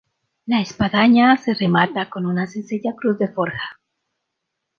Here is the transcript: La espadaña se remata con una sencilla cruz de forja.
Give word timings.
La 0.47 0.61
espadaña 0.61 1.37
se 1.37 1.53
remata 1.53 2.09
con 2.09 2.25
una 2.25 2.47
sencilla 2.47 2.95
cruz 2.95 3.19
de 3.19 3.27
forja. 3.27 3.79